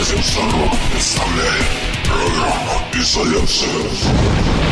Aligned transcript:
Радио 0.00 0.22
Сорок 0.22 0.72
представляет 0.92 1.66
программу 2.06 2.80
«Изоляция». 2.94 4.69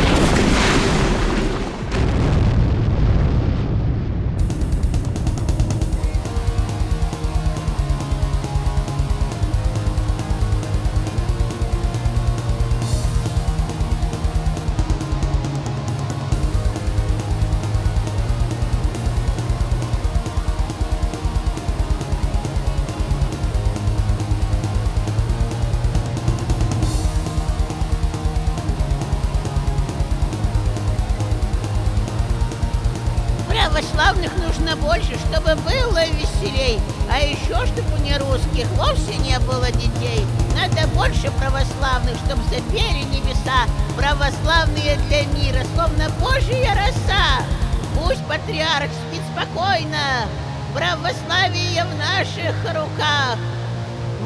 Наших 52.48 52.74
руках 52.74 53.38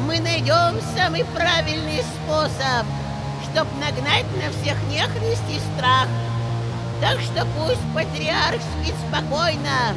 Мы 0.05 0.19
найдем 0.19 0.79
самый 0.95 1.25
правильный 1.25 2.03
способ 2.03 2.85
Чтоб 3.51 3.67
нагнать 3.79 4.25
на 4.41 4.49
всех 4.51 4.77
нехрист 4.89 5.43
и 5.49 5.59
страх 5.75 6.07
так 7.01 7.19
что 7.19 7.45
пусть 7.57 7.81
патриарх 7.93 8.61
спит 8.61 8.95
спокойно. 9.09 9.93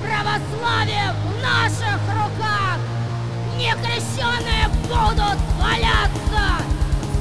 Православие 0.00 1.12
в 1.12 1.42
наших 1.42 2.00
руках! 2.14 2.78
Некрещенные 3.58 4.68
будут 4.84 5.38
валяться 5.58 6.64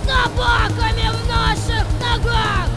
собаками 0.06 1.10
в 1.10 1.28
наших 1.28 1.86
ногах! 2.00 2.70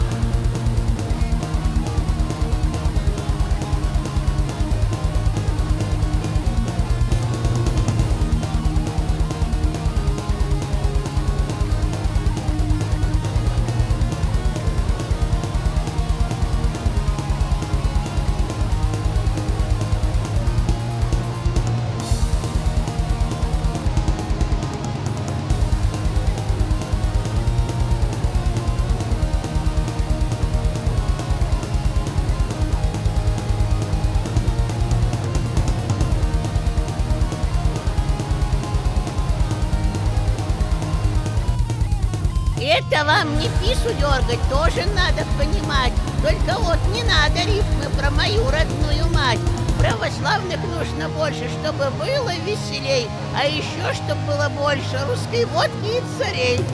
Это 42.75 43.05
вам 43.05 43.39
не 43.39 43.49
пису 43.61 43.93
дергать, 44.01 44.41
тоже 44.49 44.89
надо 44.95 45.27
понимать. 45.39 45.93
Только 46.23 46.59
вот 46.59 46.79
не 46.95 47.03
надо 47.03 47.41
рифмы 47.45 47.85
про 47.99 48.11
мою 48.11 48.49
родную 48.51 49.13
мать. 49.13 49.39
Православных 49.79 50.59
нужно 50.65 51.11
больше, 51.11 51.51
чтобы 51.61 51.91
было 51.99 52.33
веселей, 52.47 53.11
а 53.39 53.45
еще, 53.45 53.93
чтобы 53.93 54.23
было 54.23 54.49
больше 54.49 54.99
русской 55.07 55.45
водки 55.47 55.99
и 55.99 56.03
царей. 56.19 56.65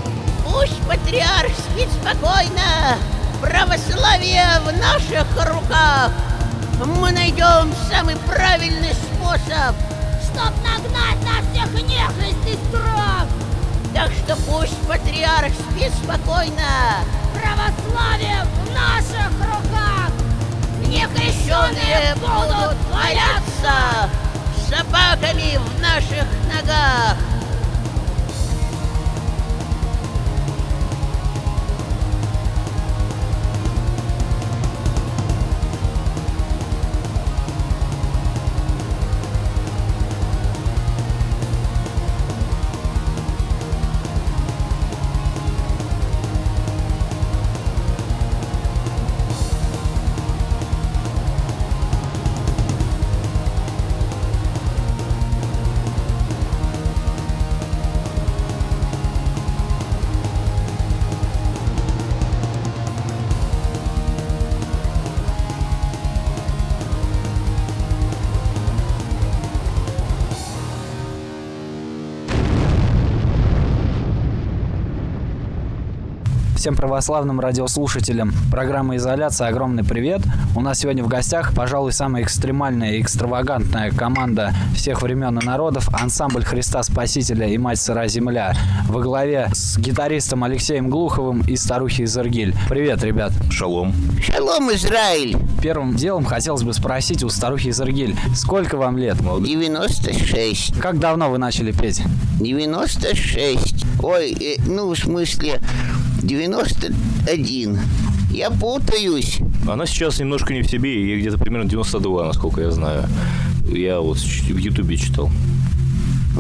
Пусть 0.47 0.81
патриарх 0.87 1.51
спит 1.51 1.89
спокойно, 2.01 2.97
православие 3.41 4.47
в 4.61 4.73
наших 4.79 5.27
руках. 5.49 6.13
Мы 6.85 7.11
найдем 7.11 7.75
самый 7.91 8.17
правильный 8.19 8.95
способ, 8.95 9.75
Чтоб 10.23 10.53
нагнать 10.63 11.21
на 11.25 11.43
всех 11.51 11.73
нехрист 11.83 12.47
и 12.47 12.69
страх! 12.69 13.27
Так 13.95 14.11
что 14.13 14.37
пусть 14.51 14.77
патриарх 14.87 15.53
спит 15.53 15.93
спокойно. 16.03 17.05
Православие 17.35 18.45
в 18.45 18.73
наших 18.73 19.31
руках! 19.41 20.11
Некрещенные 20.87 22.15
будут 22.17 22.77
валяться 22.91 24.11
собаками 24.69 25.59
в 25.59 25.81
наших 25.81 26.27
ногах. 26.53 27.17
Всем 76.59 76.75
православным 76.75 77.39
радиослушателям 77.39 78.33
программы 78.51 78.97
«Изоляция» 78.97 79.47
огромный 79.47 79.85
привет. 79.85 80.23
У 80.57 80.61
нас 80.61 80.81
сегодня 80.81 81.05
в 81.05 81.07
гостях, 81.07 81.55
пожалуй, 81.55 81.93
самая 81.93 82.25
экстремальная 82.25 82.95
и 82.95 83.01
экстравагантная 83.01 83.93
команда 83.93 84.53
всех 84.75 85.01
времен 85.03 85.39
и 85.39 85.47
народов 85.47 85.89
ансамбль 85.95 86.43
Христа 86.43 86.83
Спасителя 86.83 87.47
и 87.47 87.57
Мать 87.59 87.79
Сыра 87.79 88.09
Земля 88.09 88.57
во 88.89 89.01
главе 89.01 89.51
с 89.53 89.79
гитаристом 89.79 90.43
Алексеем 90.43 90.91
Глуховым 90.91 91.43
и 91.43 91.55
старухи 91.55 92.03
из 92.03 92.19
Иргиль. 92.19 92.53
Привет, 92.69 93.05
ребят. 93.05 93.33
Шалом. 93.53 93.95
Шалом, 94.21 94.69
Израиль! 94.73 95.37
Первым 95.63 95.95
делом 95.95 96.25
хотелось 96.25 96.65
бы 96.65 96.75
спросить 96.75 97.23
у 97.23 97.29
старухи 97.29 97.69
из 97.69 97.81
Иргиль, 97.81 98.17
сколько 98.35 98.77
вам 98.77 98.99
лет? 98.99 99.17
96. 99.17 100.81
Как 100.81 100.99
давно 100.99 101.31
вы 101.31 101.39
начали 101.39 101.71
петь? 101.71 102.03
96. 102.41 103.85
Ой, 104.03 104.33
э, 104.33 104.61
ну, 104.67 104.89
в 104.95 104.97
смысле, 104.97 105.61
91. 106.23 107.79
Я 108.31 108.51
путаюсь. 108.51 109.39
Она 109.69 109.87
сейчас 109.87 110.19
немножко 110.19 110.53
не 110.53 110.63
в 110.63 110.71
себе, 110.71 110.95
ей 110.95 111.21
где-то 111.21 111.39
примерно 111.39 111.69
92, 111.69 112.27
насколько 112.27 112.61
я 112.61 112.71
знаю. 112.71 113.05
Я 113.65 114.01
вот 114.01 114.19
в 114.19 114.57
Ютубе 114.57 114.97
читал. 114.97 115.31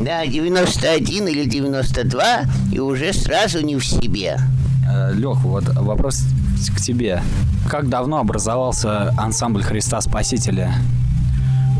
Да, 0.02 0.26
91 0.26 1.28
или 1.28 1.44
92, 1.44 2.42
и 2.72 2.78
уже 2.78 3.12
сразу 3.12 3.60
не 3.60 3.76
в 3.76 3.84
себе. 3.84 4.38
Лех, 5.14 5.40
вот 5.42 5.64
вопрос 5.74 6.24
к 6.74 6.80
тебе. 6.80 7.22
Как 7.68 7.88
давно 7.88 8.18
образовался 8.18 9.12
ансамбль 9.18 9.62
Христа 9.62 10.00
Спасителя? 10.00 10.74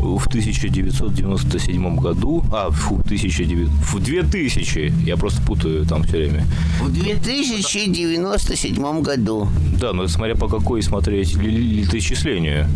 В 0.01 0.27
1997 0.27 1.97
году, 1.97 2.43
а, 2.51 2.69
фу, 2.71 2.99
1900, 2.99 3.67
в 3.67 3.99
2000, 3.99 4.93
я 5.05 5.17
просто 5.17 5.41
путаю 5.41 5.85
там 5.85 6.03
все 6.03 6.17
время. 6.17 6.45
В 6.81 6.91
2097 6.91 9.01
году. 9.01 9.47
Да, 9.79 9.93
но 9.93 10.07
смотря 10.07 10.35
по 10.35 10.47
какой 10.47 10.81
смотреть 10.81 11.35
летоисчислению. 11.35 12.67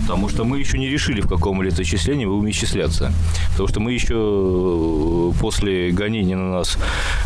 Потому 0.00 0.28
что 0.28 0.44
мы 0.44 0.58
еще 0.58 0.78
не 0.78 0.88
решили, 0.88 1.20
в 1.20 1.28
каком 1.28 1.62
летоисчислении 1.62 2.24
будем 2.24 2.50
исчисляться. 2.50 3.12
Потому 3.52 3.68
что 3.68 3.80
мы 3.80 3.92
еще 3.92 4.14
э, 4.16 5.32
после 5.38 5.92
гонения 5.92 6.36
на 6.36 6.50
нас 6.50 6.78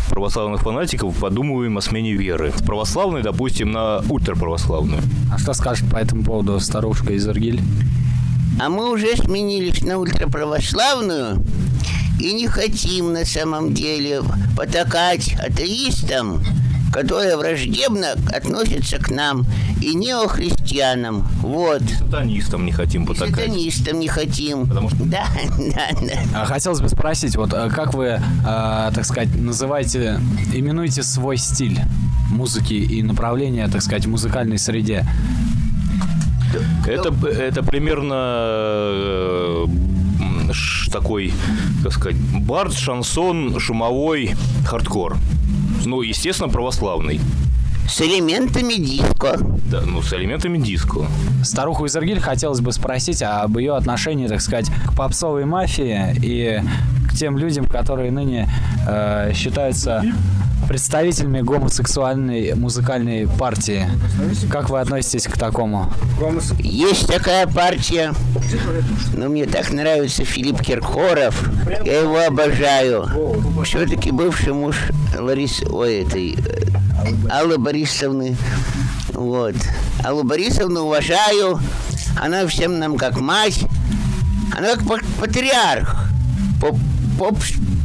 православных 0.09 0.61
фанатиков 0.61 1.15
подумываем 1.15 1.77
о 1.77 1.81
смене 1.81 2.13
веры. 2.13 2.53
С 2.55 2.61
православной, 2.61 3.23
допустим, 3.23 3.71
на 3.71 4.03
ультраправославную. 4.09 5.01
А 5.33 5.39
что 5.39 5.53
скажет 5.53 5.89
по 5.89 5.95
этому 5.95 6.23
поводу 6.23 6.59
старушка 6.59 7.13
из 7.13 7.27
Иргиль? 7.27 7.61
А 8.59 8.69
мы 8.69 8.89
уже 8.91 9.15
сменились 9.17 9.81
на 9.81 9.97
ультраправославную 9.97 11.43
и 12.19 12.33
не 12.33 12.47
хотим 12.47 13.11
на 13.13 13.25
самом 13.25 13.73
деле 13.73 14.21
потакать 14.55 15.35
атеистам, 15.39 16.41
которые 16.93 17.35
враждебно 17.35 18.11
относятся 18.33 18.97
к 18.97 19.09
нам, 19.11 19.45
и 19.81 19.93
неохристианам. 19.93 21.27
Вот. 21.41 21.81
Сатанистам 21.99 22.65
не 22.65 22.71
хотим 22.71 23.03
И 23.03 23.07
потакать. 23.07 23.35
сатанистам 23.35 23.99
не 23.99 24.07
хотим. 24.07 24.65
Потому 24.67 24.89
что- 24.89 25.03
Да, 25.03 25.27
да, 25.57 25.89
да. 26.01 26.41
А 26.41 26.45
Хотелось 26.45 26.79
бы 26.79 26.87
спросить, 26.87 27.35
вот 27.35 27.53
а 27.53 27.69
как 27.69 27.93
вы, 27.93 28.21
а, 28.45 28.91
так 28.93 29.05
сказать, 29.05 29.29
называете, 29.35 30.19
именуете 30.53 31.03
свой 31.03 31.35
стиль 31.37 31.77
музыки 32.31 32.73
и 32.73 33.03
направление, 33.03 33.67
так 33.67 33.81
сказать, 33.81 34.05
в 34.05 34.09
музыкальной 34.09 34.57
среде? 34.57 35.05
Это, 36.85 37.13
это 37.27 37.63
примерно 37.63 38.13
э, 38.15 39.65
такой, 40.91 41.33
как 41.83 41.93
сказать, 41.93 42.17
бард, 42.17 42.73
шансон, 42.73 43.59
шумовой, 43.59 44.35
хардкор. 44.65 45.17
Ну, 45.85 46.01
естественно, 46.01 46.49
православный. 46.49 47.19
С 47.87 48.01
элементами 48.01 48.73
диско. 48.73 49.37
Да, 49.71 49.81
ну, 49.81 50.01
с 50.01 50.11
элементами 50.13 50.57
диско. 50.57 51.05
Старуху 51.43 51.85
из 51.85 51.95
Иргиль 51.95 52.19
хотелось 52.19 52.59
бы 52.59 52.71
спросить 52.71 53.21
об 53.21 53.57
ее 53.57 53.75
отношении, 53.75 54.27
так 54.27 54.41
сказать, 54.41 54.71
к 54.87 54.95
попсовой 54.95 55.45
мафии 55.45 56.15
и 56.21 56.61
тем 57.15 57.37
людям, 57.37 57.65
которые 57.65 58.11
ныне 58.11 58.49
э, 58.87 59.31
считаются 59.33 60.03
представителями 60.67 61.41
гомосексуальной 61.41 62.55
музыкальной 62.55 63.27
партии. 63.27 63.87
Как 64.49 64.69
вы 64.69 64.79
относитесь 64.79 65.25
к 65.27 65.37
такому? 65.37 65.91
Есть 66.59 67.07
такая 67.07 67.45
партия. 67.45 68.13
Но 69.13 69.29
мне 69.29 69.45
так 69.45 69.71
нравится 69.71 70.25
Филипп 70.25 70.61
Киркоров. 70.61 71.49
Я 71.83 72.01
его 72.01 72.17
обожаю. 72.19 73.07
Все-таки 73.63 74.11
бывший 74.11 74.53
муж 74.53 74.75
Ларисы, 75.17 75.65
ой, 75.69 76.01
этой 76.03 76.33
э, 76.33 77.29
Аллы 77.29 77.57
Борисовны. 77.59 78.35
Вот. 79.13 79.55
Аллу 80.03 80.23
Борисовну 80.23 80.81
уважаю. 80.81 81.59
Она 82.19 82.47
всем 82.47 82.79
нам 82.79 82.97
как 82.97 83.19
мать. 83.19 83.65
Она 84.57 84.75
как 84.75 84.87
па- 84.87 84.99
патриарх. 85.19 86.05
Поп, 87.17 87.37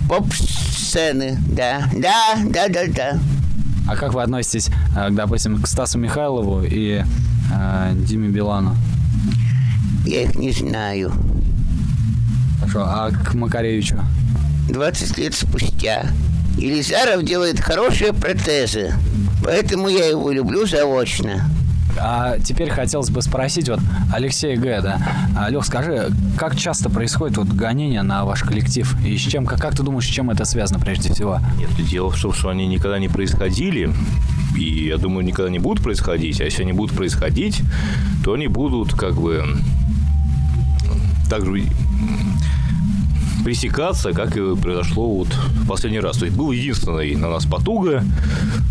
поп-сцены. 0.09 1.39
Да, 1.49 1.89
да, 1.95 2.37
да, 2.47 2.69
да, 2.69 2.87
да. 2.89 3.19
А 3.89 3.97
как 3.97 4.15
вы 4.15 4.23
относитесь, 4.23 4.71
э, 4.97 5.09
допустим, 5.11 5.61
к 5.61 5.67
Стасу 5.67 5.99
Михайлову 5.99 6.63
и 6.63 7.03
э, 7.53 7.93
Диме 7.95 8.29
Билану? 8.29 8.77
Я 10.07 10.23
их 10.23 10.37
не 10.37 10.53
знаю. 10.53 11.13
Хорошо, 12.59 12.85
а 12.85 13.11
к 13.11 13.35
Макаревичу? 13.35 13.99
20 14.69 15.19
лет 15.19 15.35
спустя. 15.35 16.07
Елизаров 16.57 17.25
делает 17.25 17.61
хорошие 17.61 18.13
протезы. 18.13 18.93
Поэтому 19.43 19.89
я 19.89 20.07
его 20.07 20.31
люблю 20.31 20.67
заочно. 20.67 21.45
А 21.99 22.39
теперь 22.39 22.71
хотелось 22.71 23.11
бы 23.11 23.23
спросить, 23.23 23.69
вот, 23.69 23.81
Алексей 24.13 24.57
Г., 24.57 24.81
да, 24.83 24.99
а, 25.37 25.51
Лех, 25.51 25.65
скажи, 25.65 26.11
как 26.37 26.57
часто 26.57 26.91
происходит 26.91 27.37
вот 27.37 27.49
гонение 27.49 28.03
на 28.03 28.25
ваш 28.25 28.43
коллектив? 28.43 28.95
И 29.05 29.17
с 29.17 29.21
чем, 29.21 29.47
как, 29.47 29.61
как 29.61 29.75
ты 29.75 29.83
думаешь, 29.83 30.05
с 30.05 30.09
чем 30.09 30.31
это 30.31 30.45
связано 30.45 30.81
прежде 30.81 31.13
всего? 31.13 31.41
Нет, 31.59 31.71
дело 31.89 32.11
в 32.11 32.21
том, 32.21 32.33
что 32.33 32.49
они 32.49 32.67
никогда 32.67 32.99
не 32.99 33.09
происходили. 33.09 33.91
И 34.57 34.87
я 34.87 34.97
думаю, 34.97 35.25
никогда 35.25 35.51
не 35.51 35.59
будут 35.59 35.83
происходить. 35.83 36.41
А 36.41 36.45
если 36.45 36.63
они 36.63 36.73
будут 36.73 36.97
происходить, 36.97 37.63
то 38.25 38.35
они 38.35 38.49
будут 38.49 38.95
как 38.95 39.15
бы 39.15 39.45
так 41.29 41.45
же 41.45 41.53
м, 41.53 41.69
пресекаться, 43.45 44.13
как 44.13 44.37
и 44.37 44.57
произошло 44.57 45.19
вот 45.19 45.29
в 45.29 45.69
последний 45.69 46.01
раз. 46.01 46.19
То 46.19 46.25
есть 46.27 46.37
был 46.37 46.51
единственный 46.51 47.15
на 47.15 47.31
нас 47.31 47.47
потуга 47.47 48.03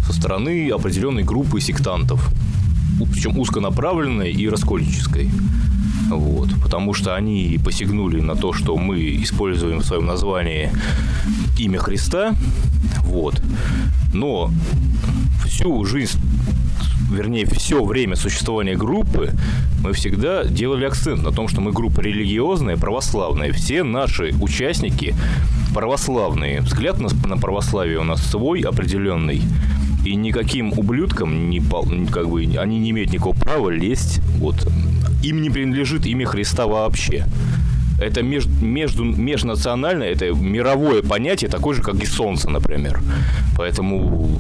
со 0.06 0.14
стороны 0.14 0.70
определенной 0.70 1.24
группы 1.24 1.62
сектантов. 1.62 2.30
Причем 3.06 3.38
узконаправленной 3.40 4.32
и 4.32 4.50
раскольнической. 4.50 5.30
Вот, 6.10 6.50
потому 6.64 6.94
что 6.94 7.16
они 7.16 7.60
посягнули 7.64 8.20
на 8.20 8.36
то, 8.36 8.52
что 8.52 8.76
мы 8.78 9.00
используем 9.22 9.80
в 9.80 9.86
своем 9.86 10.06
названии 10.06 10.72
имя 11.58 11.80
Христа. 11.80 12.34
Вот. 13.04 13.42
Но 14.14 14.52
всю 15.46 15.86
жизнь, 15.86 16.20
вернее, 17.12 17.46
все 17.46 17.84
время 17.84 18.16
существования 18.16 18.76
группы 18.76 19.34
мы 19.84 19.94
всегда 19.94 20.44
делали 20.46 20.86
акцент 20.86 21.24
на 21.24 21.32
том, 21.32 21.48
что 21.48 21.62
мы 21.62 21.72
группа 21.72 22.02
религиозная, 22.02 22.78
православная. 22.78 23.54
Все 23.54 23.84
наши 23.84 24.34
участники 24.42 25.16
православные. 25.74 26.62
Взгляд 26.62 27.00
на, 27.00 27.10
на 27.28 27.38
православие 27.38 28.00
у 28.00 28.04
нас 28.04 28.22
свой 28.26 28.62
определенный. 28.62 29.44
И 30.06 30.16
никаким 30.16 30.72
ублюдкам 30.78 31.50
не, 31.50 31.62
как 32.12 32.30
бы, 32.30 32.42
они 32.42 32.80
не 32.80 32.92
имеют 32.92 33.12
никакого 33.12 33.36
права 33.36 33.70
лезть. 33.70 34.22
Вот. 34.38 34.68
Им 35.24 35.42
не 35.42 35.50
принадлежит 35.50 36.06
имя 36.06 36.26
Христа 36.26 36.68
вообще. 36.68 37.26
Это 38.00 38.22
меж- 38.22 38.48
между, 38.62 39.04
межнациональное, 39.04 40.08
это 40.08 40.32
мировое 40.34 41.02
понятие, 41.04 41.50
такое 41.50 41.76
же, 41.76 41.82
как 41.82 41.96
и 42.02 42.06
солнце, 42.06 42.50
например. 42.50 43.02
Поэтому 43.58 44.40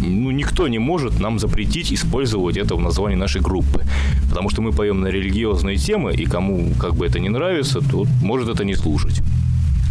ну, 0.00 0.30
никто 0.30 0.68
не 0.68 0.78
может 0.78 1.20
нам 1.20 1.38
запретить 1.38 1.92
использовать 1.92 2.56
это 2.56 2.74
в 2.76 2.80
названии 2.80 3.16
нашей 3.16 3.40
группы. 3.40 3.84
Потому 4.28 4.50
что 4.50 4.62
мы 4.62 4.72
поем 4.72 5.00
на 5.00 5.08
религиозные 5.08 5.76
темы, 5.76 6.14
и 6.14 6.24
кому 6.24 6.72
как 6.80 6.94
бы 6.94 7.06
это 7.06 7.20
не 7.20 7.28
нравится, 7.28 7.80
то 7.80 8.06
может 8.22 8.48
это 8.48 8.64
не 8.64 8.74
слушать. 8.74 9.22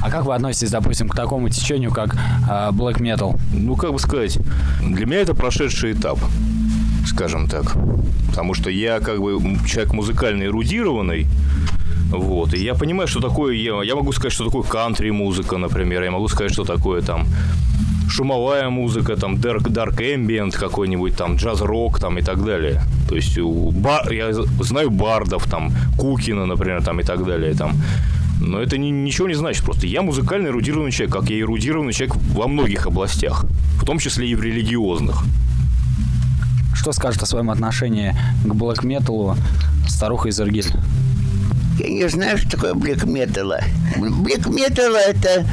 А 0.04 0.10
как 0.10 0.26
вы 0.26 0.36
относитесь, 0.36 0.70
допустим, 0.70 1.08
к 1.08 1.16
такому 1.16 1.48
течению, 1.48 1.90
как 1.90 2.18
а, 2.50 2.72
black 2.72 3.00
metal? 3.00 3.40
Ну, 3.54 3.78
как 3.78 3.94
бы 3.94 4.00
сказать, 4.00 4.38
для 4.82 5.06
меня 5.06 5.22
это 5.22 5.34
прошедший 5.34 5.94
этап, 5.94 6.20
скажем 7.08 7.48
так. 7.48 7.78
Потому 8.28 8.54
что 8.54 8.70
я 8.70 9.00
как 9.00 9.22
бы 9.22 9.40
человек 9.66 9.94
музыкально 9.94 10.44
эрудированный, 10.44 11.26
вот, 12.10 12.54
и 12.54 12.62
я 12.62 12.74
понимаю, 12.74 13.08
что 13.08 13.22
такое, 13.22 13.54
я, 13.54 13.82
я 13.82 13.96
могу 13.96 14.12
сказать, 14.12 14.34
что 14.34 14.44
такое 14.44 14.64
кантри-музыка, 14.64 15.56
например, 15.58 16.04
я 16.04 16.12
могу 16.12 16.28
сказать, 16.28 16.52
что 16.52 16.66
такое 16.66 17.02
там 17.02 17.26
шумовая 18.10 18.70
музыка, 18.70 19.16
там 19.16 19.36
dark, 19.36 19.70
dark 19.70 19.98
ambient 20.00 20.52
какой-нибудь, 20.52 21.16
там 21.16 21.38
джаз-рок, 21.38 22.00
там 22.00 22.18
и 22.18 22.22
так 22.22 22.44
далее. 22.44 22.82
То 23.08 23.16
есть 23.16 23.38
у 23.38 23.72
бар, 23.72 24.12
я 24.12 24.34
знаю 24.34 24.92
бардов, 24.92 25.46
там 25.50 25.72
Кукина, 25.98 26.46
например, 26.46 26.84
там 26.84 27.00
и 27.00 27.04
так 27.04 27.26
далее, 27.26 27.54
там. 27.54 27.72
Но 28.42 28.60
это 28.60 28.78
ни- 28.78 28.90
ничего 28.90 29.28
не 29.28 29.36
значит 29.36 29.64
просто. 29.64 29.88
Я 29.88 30.02
музыкально 30.02 30.48
эрудированный 30.48 30.92
человек, 30.92 31.14
как 31.16 31.30
я 31.30 31.40
эрудированный 31.40 31.94
человек 31.94 32.16
во 32.34 32.48
многих 32.48 32.86
областях, 32.88 33.46
в 33.82 33.86
том 33.86 34.00
числе 34.00 34.28
и 34.28 34.36
в 34.36 34.42
религиозных. 34.42 35.24
Что 36.76 36.92
скажет 36.92 37.22
о 37.24 37.26
своем 37.26 37.50
отношении 37.50 38.14
к 38.44 38.48
black 38.48 38.84
metal 38.84 39.38
старуха 39.88 40.30
из 40.30 40.40
Иргиль? 40.42 40.72
Я 41.80 41.90
не 41.90 42.10
знаю, 42.10 42.38
что 42.38 42.52
такое 42.52 42.74
блэк 42.74 43.06
металла. 43.06 43.62
Блэк 43.98 44.50
металла 44.50 44.98
это, 44.98 45.46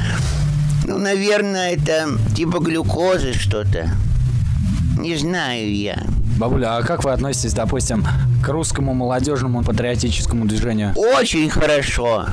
ну, 0.85 0.97
наверное, 0.97 1.71
это 1.73 2.09
типа 2.35 2.59
глюкозы 2.59 3.33
что-то. 3.33 3.89
Не 4.97 5.15
знаю 5.15 5.73
я. 5.75 6.03
Бабуля, 6.37 6.77
а 6.77 6.83
как 6.83 7.03
вы 7.03 7.11
относитесь, 7.11 7.53
допустим, 7.53 8.05
к 8.41 8.47
русскому 8.49 8.93
молодежному 8.93 9.63
патриотическому 9.63 10.45
движению? 10.45 10.93
Очень 10.95 11.49
хорошо. 11.49 12.25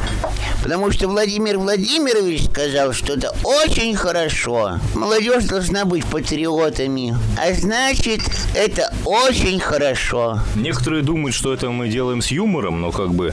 Потому 0.63 0.91
что 0.91 1.07
Владимир 1.07 1.59
Владимирович 1.59 2.47
сказал, 2.47 2.93
что 2.93 3.13
это 3.15 3.33
очень 3.45 3.95
хорошо. 3.95 4.81
Молодежь 4.95 5.45
должна 5.45 5.85
быть 5.85 6.05
патриотами. 6.07 7.17
А 7.39 7.53
значит, 7.53 8.21
это 8.55 8.93
очень 9.05 9.61
хорошо. 9.61 10.41
Некоторые 10.57 11.03
думают, 11.03 11.35
что 11.35 11.53
это 11.53 11.71
мы 11.71 11.89
делаем 11.89 12.23
с 12.23 12.29
юмором, 12.29 12.81
но 12.81 12.91
как 12.91 13.15
бы 13.15 13.33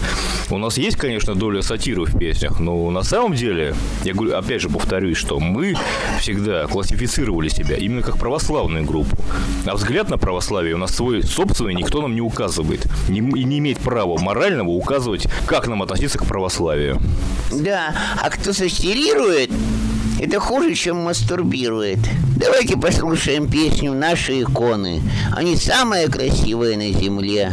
у 0.50 0.58
нас 0.58 0.78
есть, 0.78 0.98
конечно, 0.98 1.34
доля 1.34 1.62
сатиры 1.62 2.06
в 2.06 2.18
песнях, 2.18 2.60
но 2.60 2.92
на 2.92 3.04
самом 3.04 3.34
деле, 3.34 3.74
я 4.04 4.14
говорю, 4.14 4.36
опять 4.36 4.62
же 4.62 4.70
повторюсь, 4.70 5.18
что 5.18 5.40
мы 5.40 5.76
всегда 6.20 6.68
классифицировали 6.68 7.50
себя 7.50 7.78
именно 7.78 8.02
как 8.02 8.18
православную 8.18 8.86
группу. 8.86 9.18
А 9.66 9.76
взгляд 9.76 10.10
на 10.10 10.18
православие 10.18 10.76
у 10.76 10.78
нас 10.78 10.94
свой 10.94 11.24
собственный, 11.24 11.74
никто 11.74 12.02
нам 12.02 12.14
не 12.14 12.22
указывает. 12.22 12.65
Не- 13.08 13.20
и 13.40 13.44
не 13.44 13.60
имеет 13.60 13.80
права 13.80 14.18
морального 14.18 14.70
указывать, 14.70 15.28
как 15.46 15.68
нам 15.68 15.82
относиться 15.82 16.18
к 16.18 16.26
православию. 16.26 17.02
Да, 17.52 17.94
а 18.22 18.30
кто 18.30 18.54
сатирирует, 18.54 19.52
это 20.20 20.40
хуже, 20.40 20.74
чем 20.76 20.98
мастурбирует. 20.98 22.00
Давайте 22.38 22.78
послушаем 22.78 23.50
песню 23.50 23.94
«Наши 23.94 24.42
иконы». 24.42 25.02
Они 25.36 25.56
самые 25.56 26.08
красивые 26.08 26.78
на 26.78 26.92
земле. 26.92 27.52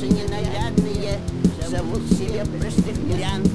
Иисусы 0.00 0.06
ненаглядные 0.06 1.18
Зовут 1.68 2.02
себе 2.10 2.44
простых 2.58 2.96
мирян. 3.04 3.49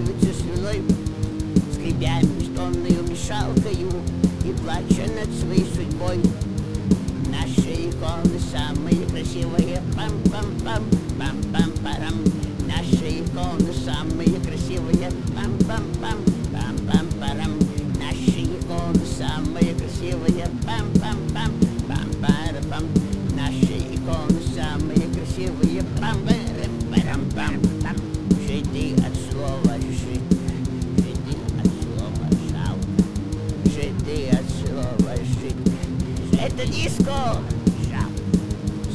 Давятся 0.00 0.42
слюной, 0.42 0.82
скребя 1.72 2.20
бетонную 2.22 3.02
мешалкою 3.08 3.90
и 4.44 4.52
плача 4.62 5.06
над 5.12 5.28
своей 5.38 5.66
судьбой. 5.74 6.20
Наши 7.30 7.88
иконы 7.88 8.38
самые 8.50 9.06
красивые, 9.06 9.82
пам-пам-пам, 9.96 10.82
пам-пам-парам. 11.18 12.24
Наши 12.66 13.20
иконы 13.20 13.72
самые 13.84 14.40
красивые, 14.40 15.10
пам-пам-пам, 15.36 16.18
пам-пам-парам. 16.52 17.58
Наши 17.98 18.44
иконы 18.44 19.04
самые 19.18 19.74
красивые, 19.74 20.46
пам-пам-пам, 20.64 21.59
диско! 36.82 37.36
Жалко. 37.90 38.22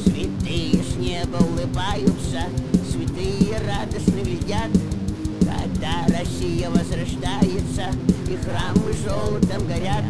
Святые 0.04 0.82
с 0.82 0.96
неба 0.96 1.36
улыбаются, 1.36 2.42
святые 2.90 3.58
радостно 3.66 4.20
глядят, 4.22 4.70
когда 5.40 6.18
Россия 6.18 6.68
возрождается 6.70 7.90
и 8.28 8.36
храмы 8.36 8.92
золотом 9.04 9.66
горят. 9.68 10.04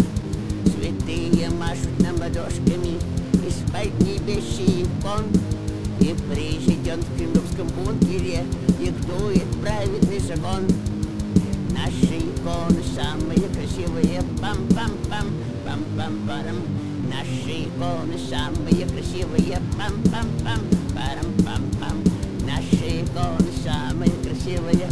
Святые 0.65 1.51
машут 1.51 1.99
нам 1.99 2.17
ладошками 2.17 2.99
из-под 3.47 4.01
небесий 4.01 4.85
икон, 4.85 5.25
и 6.01 6.15
президент 6.33 7.05
в 7.05 7.17
кремлевском 7.17 7.69
бункере 7.69 8.45
диктует 8.79 9.47
праведный 9.61 10.21
закон. 10.21 10.67
Наши 11.73 12.19
иконы 12.19 12.83
самые 12.95 13.49
красивые, 13.49 14.23
пам-пам-пам, 14.41 15.27
пам-пам-парам. 15.65 16.86
Наши 17.09 17.65
иконы 17.65 18.19
самые 18.19 18.87
красивые, 18.87 19.61
пам-пам-пам, 19.79 20.61
парам-пам-пам. 20.95 21.97
Наши 22.47 23.03
иконы 23.03 23.51
самые 23.63 24.11
красивые, 24.23 24.89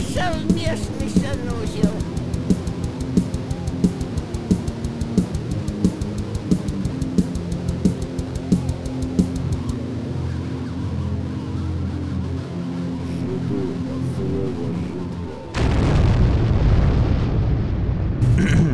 Совместный 0.00 1.10
санузел. 1.10 1.90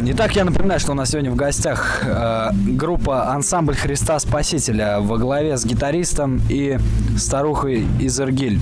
Итак, 0.06 0.36
я 0.36 0.44
напоминаю, 0.44 0.78
что 0.78 0.92
у 0.92 0.94
нас 0.94 1.10
сегодня 1.10 1.30
в 1.30 1.36
гостях 1.36 2.02
э, 2.04 2.50
группа 2.52 3.32
«Ансамбль 3.32 3.74
Христа 3.74 4.18
Спасителя» 4.18 5.00
во 5.00 5.16
главе 5.16 5.56
с 5.56 5.64
гитаристом 5.64 6.42
и 6.50 6.78
старухой 7.16 7.86
из 7.98 8.20
Иргиль. 8.20 8.60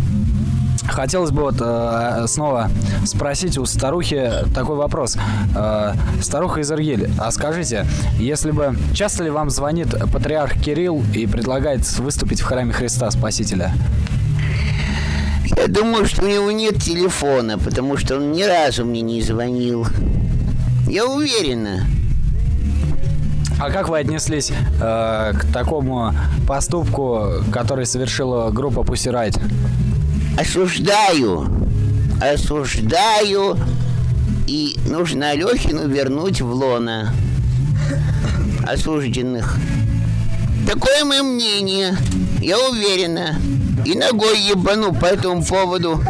Хотелось 0.88 1.30
бы 1.30 1.42
вот 1.42 1.56
э, 1.60 2.24
снова 2.26 2.70
спросить 3.04 3.56
у 3.56 3.64
старухи 3.64 4.30
такой 4.54 4.76
вопрос. 4.76 5.16
Э, 5.56 5.94
старуха 6.20 6.60
из 6.60 6.70
Иргиль, 6.70 7.10
а 7.18 7.30
скажите, 7.30 7.86
если 8.18 8.50
бы 8.50 8.76
часто 8.94 9.24
ли 9.24 9.30
вам 9.30 9.50
звонит 9.50 9.88
патриарх 10.12 10.54
Кирилл 10.60 11.02
и 11.14 11.26
предлагает 11.26 11.88
выступить 11.98 12.40
в 12.40 12.44
храме 12.44 12.72
Христа 12.72 13.10
Спасителя? 13.10 13.72
Я 15.56 15.68
думаю, 15.68 16.06
что 16.06 16.24
у 16.24 16.28
него 16.28 16.50
нет 16.50 16.82
телефона, 16.82 17.58
потому 17.58 17.96
что 17.96 18.16
он 18.16 18.32
ни 18.32 18.42
разу 18.42 18.84
мне 18.84 19.00
не 19.02 19.22
звонил. 19.22 19.86
Я 20.88 21.06
уверена. 21.06 21.86
А 23.60 23.70
как 23.70 23.88
вы 23.88 23.98
отнеслись 23.98 24.50
э, 24.50 25.32
к 25.34 25.46
такому 25.52 26.12
поступку, 26.48 27.28
который 27.52 27.86
совершила 27.86 28.50
группа 28.50 28.80
Pussy 28.80 29.12
Riot? 29.12 29.40
Осуждаю. 30.38 31.68
Осуждаю. 32.20 33.56
И 34.46 34.76
нужно 34.86 35.30
Алехину 35.30 35.88
вернуть 35.88 36.40
в 36.40 36.50
лона 36.52 37.12
осужденных. 38.66 39.56
Такое 40.66 41.04
мое 41.04 41.22
мнение. 41.22 41.96
Я 42.40 42.58
уверена. 42.58 43.36
И 43.84 43.96
ногой 43.96 44.40
ебану 44.40 44.94
по 44.94 45.06
этому 45.06 45.44
поводу. 45.44 46.02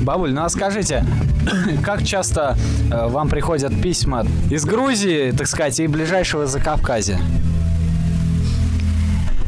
Бабуль, 0.00 0.32
ну 0.32 0.42
а 0.42 0.48
скажите, 0.48 1.04
как 1.84 2.02
часто 2.04 2.56
э, 2.90 3.08
вам 3.08 3.28
приходят 3.28 3.80
письма 3.80 4.26
из 4.50 4.64
Грузии, 4.64 5.32
так 5.36 5.46
сказать, 5.46 5.78
и 5.80 5.86
ближайшего 5.86 6.46
Закавказья? 6.46 7.20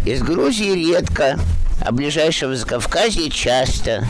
Из 0.05 0.23
Грузии 0.23 0.73
редко, 0.73 1.39
а 1.81 1.93
ближайшего 1.93 2.57
Закавказья 2.57 3.29
часто. 3.31 4.07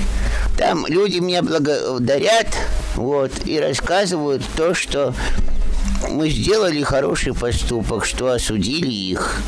Там 0.56 0.86
люди 0.86 1.18
меня 1.18 1.42
благодарят, 1.42 2.48
вот, 2.94 3.32
и 3.44 3.58
рассказывают 3.58 4.42
то, 4.56 4.74
что 4.74 5.14
мы 6.08 6.30
сделали 6.30 6.82
хороший 6.82 7.34
поступок, 7.34 8.04
что 8.04 8.30
осудили 8.30 8.90
их. 8.90 9.42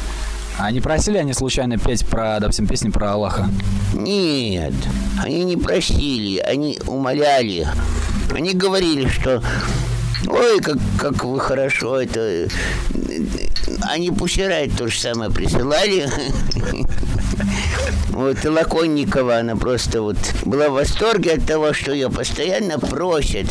А 0.58 0.70
не 0.70 0.80
просили 0.80 1.18
они 1.18 1.32
случайно 1.32 1.78
петь 1.78 2.04
про, 2.06 2.38
допустим, 2.40 2.66
песни 2.66 2.90
про 2.90 3.12
Аллаха? 3.12 3.48
Нет, 3.94 4.74
они 5.22 5.44
не 5.44 5.56
просили, 5.56 6.38
они 6.38 6.78
умоляли. 6.86 7.68
Они 8.34 8.52
говорили, 8.52 9.08
что 9.08 9.42
ой, 10.26 10.60
как, 10.60 10.78
как 10.98 11.24
вы 11.24 11.40
хорошо 11.40 12.00
это... 12.00 12.48
Они 13.92 14.10
Пусирайт 14.10 14.74
то 14.74 14.88
же 14.88 14.98
самое 14.98 15.30
присылали. 15.30 16.08
Вот 18.08 18.42
и 18.42 18.48
Лаконникова, 18.48 19.38
она 19.38 19.54
просто 19.54 20.00
вот 20.00 20.16
была 20.46 20.70
в 20.70 20.72
восторге 20.72 21.32
от 21.32 21.46
того, 21.46 21.74
что 21.74 21.92
ее 21.92 22.08
постоянно 22.08 22.78
просят 22.78 23.46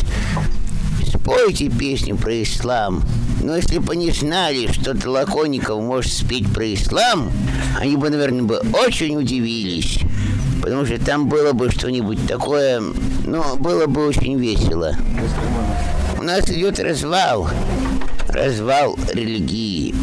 спойте 1.06 1.68
песню 1.68 2.16
про 2.16 2.42
ислам. 2.42 3.04
Но 3.40 3.56
если 3.56 3.78
бы 3.78 3.92
они 3.92 4.10
знали, 4.10 4.70
что 4.72 4.98
Толоконников 4.98 5.80
может 5.80 6.12
спеть 6.12 6.52
про 6.52 6.74
ислам, 6.74 7.30
они 7.78 7.96
бы, 7.96 8.10
наверное, 8.10 8.42
бы 8.42 8.60
очень 8.72 9.16
удивились. 9.16 10.00
Потому 10.60 10.86
что 10.86 10.98
там 10.98 11.28
было 11.28 11.52
бы 11.52 11.70
что-нибудь 11.70 12.26
такое, 12.26 12.82
ну, 13.26 13.56
было 13.56 13.86
бы 13.86 14.06
очень 14.08 14.38
весело. 14.38 14.96
У 16.18 16.22
нас 16.22 16.48
идет 16.50 16.80
развал. 16.80 17.48
Развал 18.28 18.98
религии. 19.12 19.94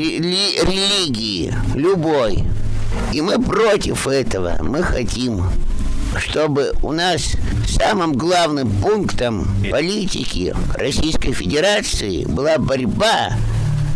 Рели, 0.00 0.56
религии. 0.62 1.54
Любой. 1.74 2.42
И 3.12 3.20
мы 3.20 3.38
против 3.38 4.06
этого. 4.06 4.56
Мы 4.62 4.82
хотим 4.82 5.44
чтобы 6.18 6.72
у 6.82 6.90
нас 6.90 7.36
самым 7.68 8.14
главным 8.14 8.72
пунктом 8.80 9.46
политики 9.70 10.52
Российской 10.74 11.32
Федерации 11.32 12.24
была 12.24 12.58
борьба 12.58 13.32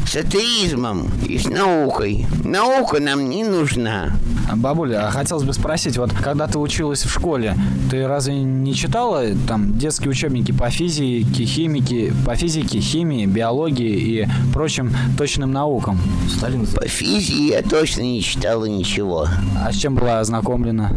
с 0.06 0.16
атеизмом 0.16 1.10
и 1.26 1.38
с 1.38 1.46
наукой. 1.46 2.26
Наука 2.44 3.00
нам 3.00 3.28
не 3.28 3.44
нужна. 3.44 4.12
Бабуля, 4.54 5.06
а 5.06 5.10
хотелось 5.10 5.44
бы 5.44 5.52
спросить, 5.52 5.96
вот 5.96 6.12
когда 6.12 6.46
ты 6.46 6.58
училась 6.58 7.04
в 7.04 7.10
школе, 7.10 7.56
ты 7.90 8.06
разве 8.06 8.34
не 8.34 8.74
читала 8.74 9.24
там 9.48 9.78
детские 9.78 10.10
учебники 10.10 10.52
по 10.52 10.70
физике, 10.70 11.44
химике, 11.44 12.12
по 12.26 12.36
физике, 12.36 12.80
химии, 12.80 13.26
биологии 13.26 14.22
и 14.22 14.28
прочим 14.52 14.94
точным 15.16 15.52
наукам? 15.52 15.98
Сталин... 16.36 16.66
По 16.66 16.86
физике 16.86 17.48
я 17.48 17.62
точно 17.62 18.02
не 18.02 18.22
читала 18.22 18.66
ничего. 18.66 19.26
А 19.64 19.72
с 19.72 19.76
чем 19.76 19.94
была 19.94 20.20
ознакомлена? 20.20 20.92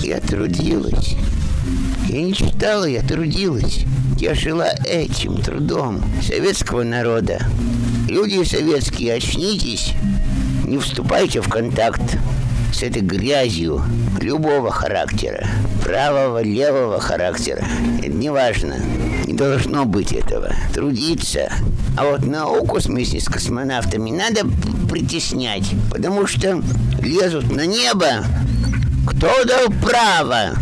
Я 0.00 0.20
трудилась. 0.20 1.16
Я 2.08 2.22
не 2.22 2.34
читала, 2.34 2.84
я 2.84 3.02
трудилась. 3.02 3.84
Я 4.18 4.34
жила 4.34 4.68
этим 4.84 5.40
трудом 5.40 6.02
советского 6.22 6.82
народа. 6.82 7.40
Люди 8.08 8.42
советские, 8.44 9.14
очнитесь, 9.14 9.92
не 10.66 10.78
вступайте 10.78 11.40
в 11.40 11.48
контакт 11.48 12.18
с 12.72 12.82
этой 12.82 13.02
грязью 13.02 13.82
любого 14.20 14.70
характера, 14.70 15.46
правого, 15.82 16.42
левого 16.42 17.00
характера. 17.00 17.64
Это 17.98 18.12
не 18.12 18.30
важно. 18.30 18.76
Не 19.26 19.34
должно 19.34 19.84
быть 19.84 20.12
этого. 20.12 20.52
Трудиться. 20.72 21.52
А 21.96 22.04
вот 22.04 22.24
науку 22.24 22.78
вместе 22.84 23.20
с 23.20 23.24
космонавтами 23.24 24.10
надо 24.10 24.42
притеснять, 24.88 25.70
потому 25.90 26.26
что 26.26 26.62
лезут 27.02 27.50
на 27.50 27.66
небо 27.66 28.24
кто 29.06 29.44
дал 29.44 29.68
право? 29.82 30.54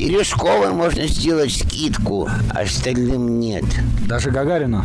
Терешкова 0.00 0.70
можно 0.70 1.06
сделать 1.06 1.52
скидку, 1.52 2.26
а 2.54 2.60
остальным 2.60 3.38
нет. 3.38 3.64
Даже 4.08 4.30
Гагарину? 4.30 4.82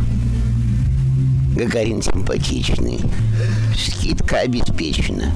Гагарин 1.56 2.02
симпатичный. 2.02 3.00
Скидка 3.74 4.40
обеспечена. 4.40 5.32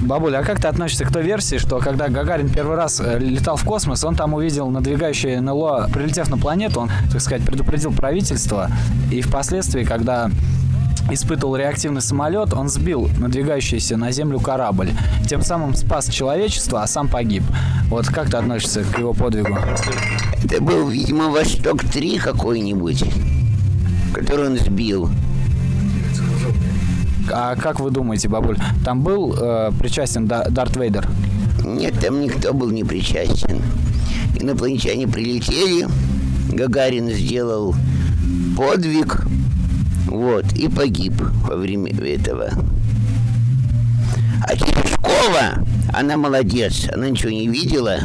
Бабуля, 0.00 0.38
а 0.38 0.44
как 0.44 0.62
ты 0.62 0.68
относишься 0.68 1.04
к 1.04 1.12
той 1.12 1.24
версии, 1.24 1.58
что 1.58 1.78
когда 1.78 2.08
Гагарин 2.08 2.48
первый 2.48 2.76
раз 2.76 3.02
э, 3.04 3.18
летал 3.18 3.56
в 3.56 3.64
космос, 3.64 4.02
он 4.02 4.16
там 4.16 4.32
увидел 4.32 4.70
надвигающее 4.70 5.38
НЛО, 5.42 5.90
прилетев 5.92 6.30
на 6.30 6.38
планету, 6.38 6.80
он, 6.80 6.90
так 7.12 7.20
сказать, 7.20 7.44
предупредил 7.44 7.92
правительство, 7.92 8.70
и 9.10 9.20
впоследствии, 9.20 9.84
когда 9.84 10.30
испытывал 11.10 11.56
реактивный 11.56 12.00
самолет, 12.00 12.52
он 12.54 12.68
сбил 12.68 13.08
надвигающийся 13.18 13.96
на 13.96 14.12
Землю 14.12 14.40
корабль. 14.40 14.90
Тем 15.28 15.42
самым 15.42 15.74
спас 15.74 16.08
человечество, 16.08 16.82
а 16.82 16.86
сам 16.86 17.08
погиб. 17.08 17.42
Вот 17.88 18.06
как 18.06 18.30
ты 18.30 18.36
относишься 18.36 18.84
к 18.84 18.98
его 18.98 19.12
подвигу? 19.12 19.58
Это 20.44 20.62
был, 20.62 20.88
видимо, 20.88 21.28
Восток-3 21.28 22.20
какой-нибудь, 22.20 23.04
который 24.14 24.46
он 24.46 24.58
сбил. 24.58 25.10
А 27.32 27.56
как 27.56 27.80
вы 27.80 27.90
думаете, 27.90 28.28
бабуль, 28.28 28.58
там 28.84 29.02
был 29.02 29.34
э, 29.34 29.72
причастен 29.78 30.26
Дарт 30.26 30.76
Вейдер? 30.76 31.08
Нет, 31.64 31.98
там 32.00 32.20
никто 32.20 32.52
был 32.52 32.70
не 32.70 32.84
причастен. 32.84 33.62
Инопланетяне 34.38 35.06
прилетели, 35.06 35.86
Гагарин 36.50 37.08
сделал 37.10 37.74
подвиг, 38.56 39.24
вот, 40.12 40.52
и 40.52 40.68
погиб 40.68 41.14
во 41.44 41.56
время 41.56 41.90
этого. 41.90 42.50
А 44.46 44.54
Терешкова, 44.54 45.64
она 45.92 46.18
молодец, 46.18 46.86
она 46.92 47.08
ничего 47.08 47.30
не 47.30 47.48
видела, 47.48 47.98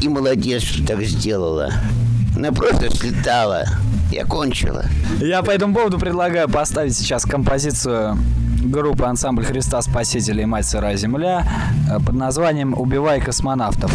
и 0.00 0.08
молодец, 0.08 0.62
что 0.62 0.86
так 0.86 1.02
сделала. 1.02 1.72
Она 2.36 2.52
просто 2.52 2.88
слетала 2.88 3.64
и 4.12 4.16
окончила. 4.16 4.84
Я 5.20 5.42
по 5.42 5.50
этому 5.50 5.74
поводу 5.74 5.98
предлагаю 5.98 6.48
поставить 6.48 6.96
сейчас 6.96 7.24
композицию 7.24 8.16
группы 8.62 9.04
ансамбль 9.04 9.44
Христа 9.44 9.82
Спасителя 9.82 10.42
и 10.42 10.46
Мать 10.46 10.66
Сыра 10.66 10.94
Земля 10.94 11.44
под 12.06 12.14
названием 12.14 12.74
«Убивай 12.78 13.20
космонавтов». 13.20 13.92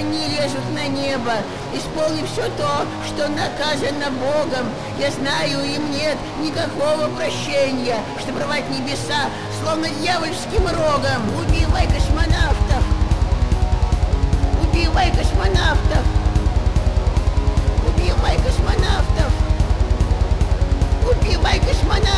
Они 0.00 0.28
лезут 0.28 0.64
на 0.74 0.86
небо, 0.88 1.32
исполнив 1.74 2.26
все 2.30 2.44
то, 2.56 2.86
что 3.06 3.28
наказано 3.28 4.10
Богом. 4.10 4.66
Я 4.98 5.10
знаю, 5.10 5.62
им 5.64 5.92
нет 5.92 6.16
никакого 6.42 7.08
прощения, 7.16 7.96
что 8.18 8.32
рвать 8.42 8.68
небеса, 8.70 9.28
словно 9.62 9.88
дьявольским 9.88 10.66
рогом. 10.66 11.22
Убивай 11.38 11.86
космонавтов! 11.86 12.84
Убивай 14.62 15.10
космонавтов! 15.10 16.04
Убивай 17.86 18.36
космонавтов! 18.36 19.32
Убивай 21.04 21.60
космонавтов! 21.60 22.09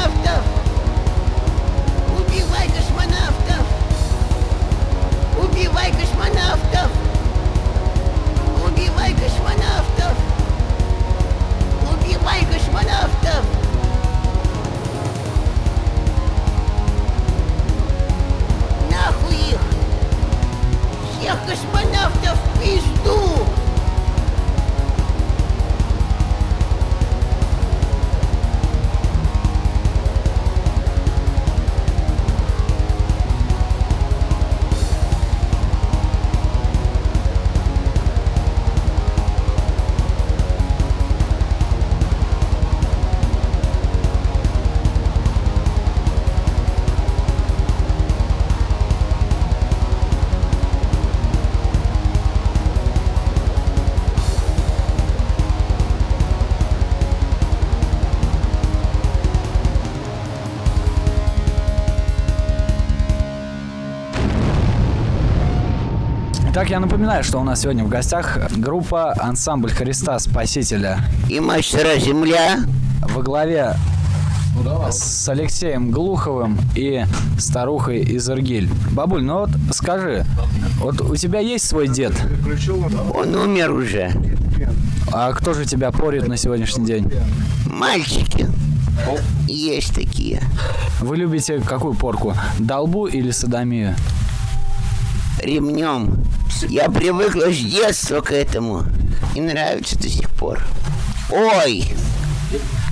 Итак, 66.62 66.70
я 66.70 66.78
напоминаю, 66.78 67.24
что 67.24 67.40
у 67.40 67.42
нас 67.42 67.62
сегодня 67.62 67.82
в 67.82 67.88
гостях 67.88 68.38
группа 68.56 69.12
«Ансамбль 69.18 69.72
Христа 69.72 70.16
Спасителя» 70.20 71.00
И 71.28 71.40
мастера 71.40 71.98
земля. 71.98 72.60
во 73.00 73.20
главе 73.20 73.74
с 74.92 75.28
Алексеем 75.28 75.90
Глуховым 75.90 76.60
и 76.76 77.04
старухой 77.36 78.02
из 78.02 78.30
Иргиль. 78.30 78.70
Бабуль, 78.92 79.24
ну 79.24 79.40
вот 79.40 79.50
скажи, 79.72 80.24
вот 80.78 81.00
у 81.00 81.16
тебя 81.16 81.40
есть 81.40 81.66
свой 81.66 81.88
дед, 81.88 82.12
Он 83.12 83.34
умер 83.34 83.72
уже. 83.72 84.12
а 85.12 85.32
кто 85.32 85.54
же 85.54 85.64
тебя 85.64 85.90
порит 85.90 86.28
на 86.28 86.36
сегодняшний 86.36 86.86
день? 86.86 87.12
Мальчики. 87.66 88.46
Есть 89.48 89.96
такие. 89.96 90.40
Вы 91.00 91.16
любите 91.16 91.58
какую 91.58 91.94
порку? 91.94 92.36
Долбу 92.60 93.06
или 93.06 93.32
садомию? 93.32 93.96
Ремнем. 95.42 96.24
Я 96.68 96.88
привыкла 96.88 97.52
с 97.52 97.56
детства 97.58 98.20
к 98.20 98.32
этому. 98.32 98.84
И 99.34 99.40
нравится 99.40 99.98
до 99.98 100.08
сих 100.08 100.30
пор. 100.30 100.60
Ой, 101.30 101.84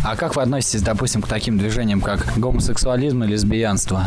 А 0.04 0.16
как 0.16 0.34
вы 0.36 0.42
относитесь, 0.42 0.82
допустим, 0.82 1.22
к 1.22 1.28
таким 1.28 1.58
движениям, 1.58 2.00
как 2.00 2.26
гомосексуализм 2.36 3.24
и 3.24 3.26
лесбиянство? 3.28 4.04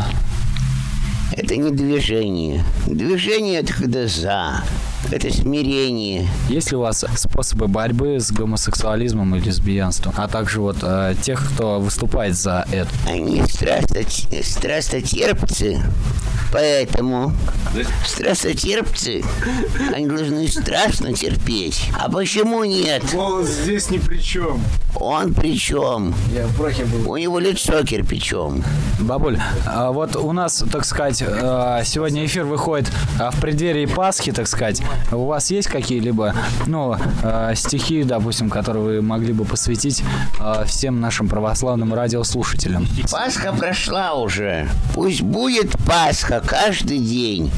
это 1.36 1.56
не 1.56 1.70
движение. 1.70 2.64
Движение 2.86 3.60
это 3.60 3.72
когда 3.72 4.06
за. 4.06 4.62
Это 5.10 5.32
смирение. 5.32 6.28
Есть 6.48 6.70
ли 6.70 6.76
у 6.76 6.80
вас 6.80 7.04
способы 7.16 7.68
борьбы 7.68 8.18
с 8.20 8.30
гомосексуализмом 8.32 9.36
и 9.36 9.40
лесбиянством, 9.40 10.14
а 10.16 10.28
также 10.28 10.60
вот 10.60 10.78
э, 10.82 11.14
тех, 11.22 11.44
кто 11.54 11.80
выступает 11.80 12.36
за 12.36 12.66
это? 12.72 12.88
Они 13.06 13.40
страстоте- 13.42 14.42
страстотерпцы. 14.42 15.80
Поэтому 16.52 17.32
страстотерпцы, 18.06 19.24
они 19.92 20.06
должны 20.06 20.46
страшно 20.48 21.12
терпеть. 21.12 21.88
А 21.98 22.08
почему 22.08 22.62
нет? 22.64 23.02
Голос 23.12 23.48
здесь 23.50 23.90
ни 23.90 23.98
при 23.98 24.18
чем. 24.18 24.62
Он 24.94 25.34
при 25.34 25.58
чем? 25.58 26.14
Я 26.32 26.46
в 26.46 26.56
брахе 26.56 26.84
был. 26.84 27.10
У 27.10 27.16
него 27.16 27.40
лицо 27.40 27.82
кирпичом. 27.82 28.62
Бабуль, 29.00 29.38
а 29.66 29.90
вот 29.90 30.14
у 30.14 30.30
нас, 30.32 30.62
так 30.70 30.84
сказать, 30.84 31.22
э, 31.26 31.82
сегодня 31.84 32.24
эфир 32.24 32.44
выходит 32.44 32.90
а, 33.18 33.32
в 33.32 33.40
преддверии 33.40 33.86
Пасхи, 33.86 34.30
так 34.30 34.46
сказать. 34.46 34.80
У 35.12 35.26
вас 35.26 35.50
есть 35.50 35.68
какие-либо, 35.68 36.34
ну, 36.66 36.96
э, 37.22 37.52
стихи, 37.54 38.04
допустим, 38.04 38.50
которые 38.50 38.84
вы 38.84 39.02
могли 39.02 39.32
бы 39.32 39.44
посвятить 39.44 40.02
э, 40.40 40.64
всем 40.66 41.00
нашим 41.00 41.28
православным 41.28 41.94
радиослушателям? 41.94 42.86
Пасха 43.10 43.52
прошла 43.52 44.14
уже. 44.14 44.68
Пусть 44.94 45.22
будет 45.22 45.72
Пасха 45.86 46.40
каждый 46.44 46.98
день. 46.98 47.50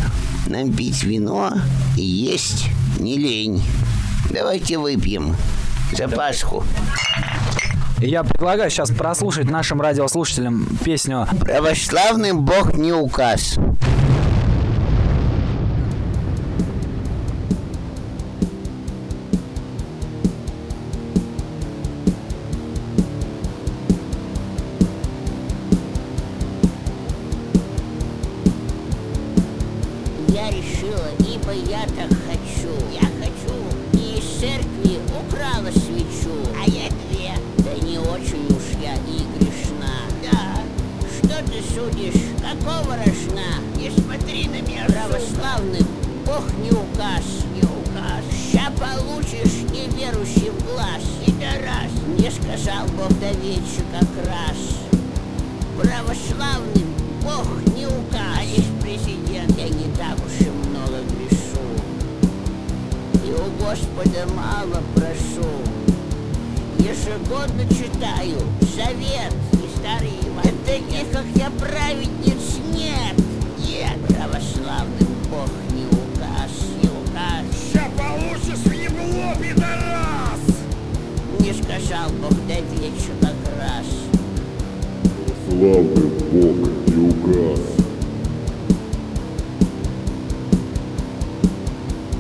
Нам 0.46 0.72
пить 0.72 1.03
вино 1.03 1.53
и 1.96 2.03
есть 2.03 2.66
не 2.99 3.16
лень. 3.16 3.62
Давайте 4.31 4.79
выпьем 4.79 5.35
за 5.92 6.09
Пасху. 6.09 6.64
Я 7.99 8.25
предлагаю 8.25 8.70
сейчас 8.70 8.90
прослушать 8.90 9.51
нашим 9.51 9.81
радиослушателям 9.81 10.66
песню 10.85 11.27
Православным 11.40 12.44
Бог 12.44 12.75
не 12.75 12.92
указ. 12.92 13.59
Бог 52.96 53.09
да 53.20 53.31
вечер 53.33 53.85
как 53.92 54.26
раз. 54.26 54.57
Православным 55.76 56.94
Бог 57.22 57.46
не 57.76 57.87
указ. 57.87 58.46
Президент. 58.81 59.57
Я 59.59 59.68
не 59.68 59.92
так 59.96 60.16
уж 60.24 60.46
и 60.46 60.50
много 60.50 61.02
грешу. 61.11 61.61
И 63.24 63.33
у 63.33 63.64
Господа 63.64 64.26
мало 64.35 64.83
прошу. 64.94 65.46
Ежегодно 66.79 67.64
читаю 67.68 68.38
Завет 68.61 69.35
и 69.52 69.79
Старый 69.79 70.18
Иван. 70.22 70.44
Это 70.46 70.79
не 70.79 71.05
как 71.12 71.26
я 71.37 71.50
праведниц 71.50 72.15
Не 81.68 81.81
сказал 81.81 82.11
Бог 82.20 82.33
да 82.46 82.55
вечер 82.55 83.12
как 83.20 83.35
раз. 83.59 83.87
Славный 85.48 86.11
Бог 86.31 86.68
и 86.87 86.96
указ. 86.96 87.61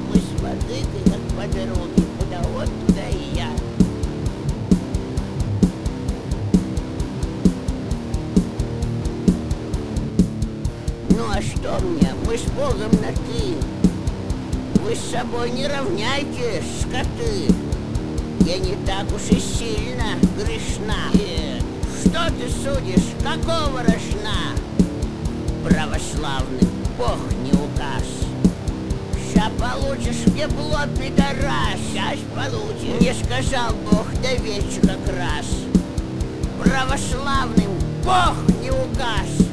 Мы 0.08 0.16
с 0.16 0.40
Владыкой 0.40 1.02
как 1.04 1.20
по 1.36 1.54
дороге, 1.54 2.02
куда 2.18 2.38
он, 2.58 2.66
туда 2.86 3.08
и 3.08 3.36
я. 3.36 3.50
Ну 11.10 11.24
а 11.30 11.40
что 11.40 11.86
мне? 11.86 12.10
Мы 12.26 12.36
с 12.36 12.44
Богом 12.50 12.90
на 13.00 13.12
ты. 13.12 13.54
Вы 14.82 14.94
с 14.94 15.10
собой 15.12 15.50
не 15.50 15.66
равняйте, 15.66 16.62
скоты. 16.80 17.75
Я 18.46 18.58
не 18.58 18.76
так 18.86 19.06
уж 19.12 19.22
и 19.36 19.40
сильно 19.40 20.14
грешна. 20.36 21.10
Что 22.00 22.30
ты 22.30 22.48
судишь? 22.48 23.02
Какого 23.20 23.80
рожна? 23.80 24.54
Православный 25.64 26.68
Бог 26.96 27.18
не 27.42 27.50
указ. 27.50 28.04
Ща 29.34 29.50
получишь 29.58 30.28
мне 30.28 30.46
бло, 30.46 30.78
пидорас, 30.96 31.80
щас 31.92 32.20
получишь. 32.36 33.00
Не 33.00 33.12
сказал 33.14 33.74
Бог 33.90 34.06
до 34.22 34.36
вечера 34.40 34.96
как 35.04 35.16
раз. 35.16 35.46
Православным 36.62 37.72
Бог 38.04 38.36
не 38.62 38.70
угас. 38.70 39.45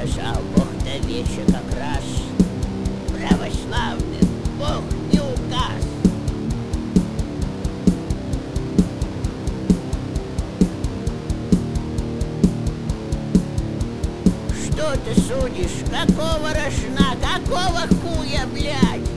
Сказал 0.00 0.36
Бог 0.56 0.66
вечера 1.04 1.44
как 1.46 1.78
раз. 1.78 2.04
Православным 3.08 4.28
Бог 4.58 4.82
не 5.12 5.20
указ. 5.20 5.84
Что 14.64 14.96
ты 15.04 15.20
судишь? 15.20 15.84
Какого 15.90 16.48
рожна? 16.48 17.14
Какого 17.20 17.86
хуя, 18.00 18.46
блядь? 18.54 19.09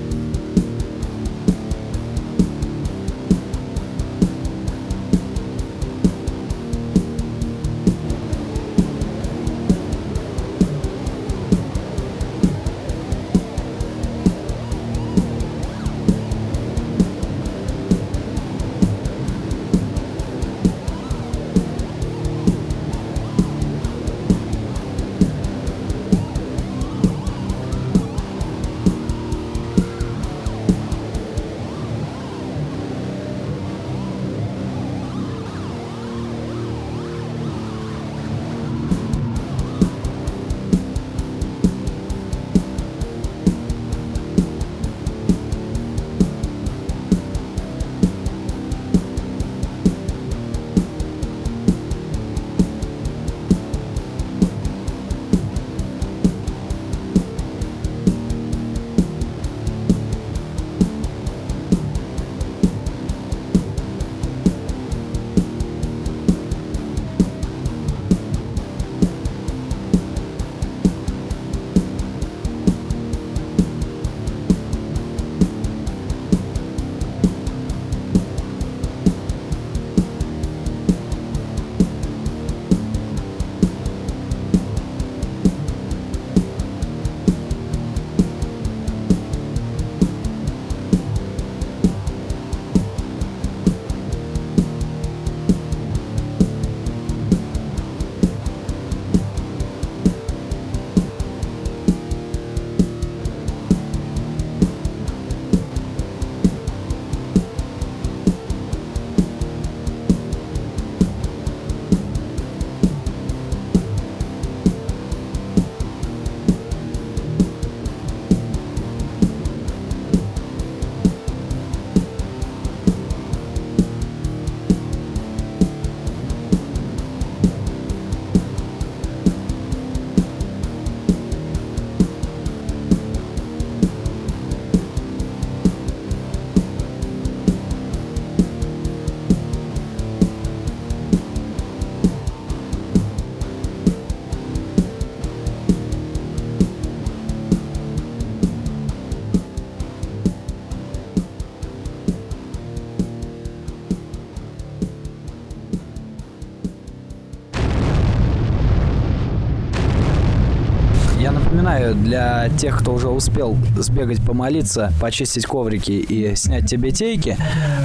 Для 161.93 162.49
тех, 162.49 162.79
кто 162.79 162.93
уже 162.93 163.09
успел 163.09 163.57
сбегать 163.77 164.23
помолиться, 164.25 164.91
почистить 165.01 165.45
коврики 165.45 165.91
и 165.91 166.35
снять 166.35 166.69
тибетейки, 166.69 167.37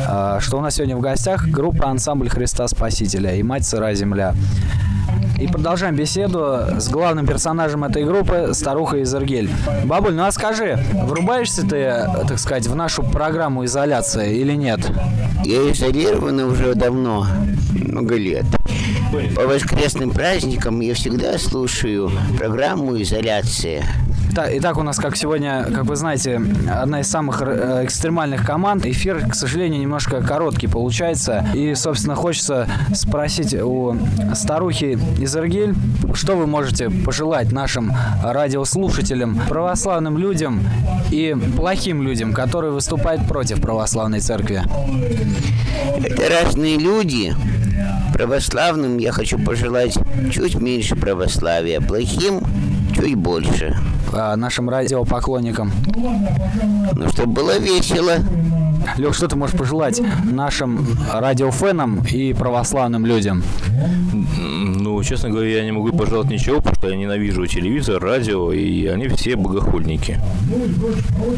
э, 0.08 0.38
что 0.40 0.58
у 0.58 0.60
нас 0.60 0.76
сегодня 0.76 0.96
в 0.96 1.00
гостях 1.00 1.46
группа 1.46 1.88
«Ансамбль 1.88 2.28
Христа 2.28 2.66
Спасителя» 2.68 3.34
и 3.34 3.42
«Мать 3.42 3.66
Сыра 3.66 3.94
Земля». 3.94 4.34
И 5.40 5.46
продолжаем 5.46 5.94
беседу 5.94 6.58
с 6.78 6.88
главным 6.88 7.24
персонажем 7.24 7.84
этой 7.84 8.04
группы, 8.04 8.50
старухой 8.54 9.04
Изергель. 9.04 9.48
Бабуль, 9.84 10.14
ну 10.14 10.24
а 10.24 10.32
скажи, 10.32 10.78
врубаешься 11.04 11.62
ты, 11.62 12.08
так 12.26 12.40
сказать, 12.40 12.66
в 12.66 12.74
нашу 12.74 13.04
программу 13.04 13.64
изоляции 13.64 14.36
или 14.36 14.54
нет? 14.54 14.80
Я 15.44 15.70
изолирован 15.70 16.40
уже 16.40 16.74
давно, 16.74 17.26
много 17.72 18.16
лет. 18.16 18.46
По 19.34 19.46
воскресным 19.46 20.10
праздникам 20.10 20.80
я 20.80 20.94
всегда 20.94 21.38
слушаю 21.38 22.10
программу 22.36 23.00
«Изоляция». 23.00 23.84
Та- 24.34 24.54
Итак, 24.58 24.76
у 24.76 24.82
нас, 24.82 24.98
как 24.98 25.16
сегодня, 25.16 25.64
как 25.64 25.84
вы 25.86 25.96
знаете, 25.96 26.40
одна 26.70 27.00
из 27.00 27.08
самых 27.08 27.40
э, 27.40 27.80
экстремальных 27.84 28.44
команд. 28.44 28.84
Эфир, 28.84 29.26
к 29.26 29.34
сожалению, 29.34 29.80
немножко 29.80 30.20
короткий 30.20 30.66
получается. 30.66 31.46
И, 31.54 31.74
собственно, 31.74 32.14
хочется 32.14 32.68
спросить 32.94 33.54
у 33.54 33.96
старухи 34.34 34.98
Изергель, 35.18 35.74
что 36.12 36.36
вы 36.36 36.46
можете 36.46 36.90
пожелать 36.90 37.50
нашим 37.50 37.92
радиослушателям, 38.22 39.40
православным 39.48 40.18
людям 40.18 40.60
и 41.10 41.34
плохим 41.56 42.02
людям, 42.02 42.34
которые 42.34 42.72
выступают 42.72 43.26
против 43.26 43.60
православной 43.62 44.20
церкви? 44.20 44.62
Это 46.04 46.44
разные 46.44 46.76
люди. 46.76 47.34
Православным 48.12 48.98
я 48.98 49.12
хочу 49.12 49.38
пожелать 49.38 49.98
чуть 50.32 50.54
меньше 50.56 50.96
православия, 50.96 51.80
плохим 51.80 52.40
чуть 52.94 53.14
больше. 53.14 53.76
А, 54.12 54.36
нашим 54.36 54.68
радиопоклонникам. 54.68 55.72
Ну, 56.94 57.08
чтобы 57.10 57.32
было 57.32 57.58
весело. 57.58 58.16
Лех, 58.96 59.14
что 59.14 59.28
ты 59.28 59.36
можешь 59.36 59.56
пожелать 59.56 60.00
нашим 60.24 60.86
радиофенам 61.12 62.04
и 62.10 62.32
православным 62.32 63.06
людям? 63.06 63.42
Ну, 64.10 65.02
честно 65.02 65.30
говоря, 65.30 65.48
я 65.58 65.64
не 65.64 65.72
могу 65.72 65.92
пожелать 65.96 66.28
ничего, 66.30 66.56
потому 66.58 66.74
что 66.76 66.88
я 66.88 66.96
ненавижу 66.96 67.46
телевизор, 67.46 68.02
радио, 68.02 68.52
и 68.52 68.86
они 68.86 69.08
все 69.08 69.36
богохульники. 69.36 70.18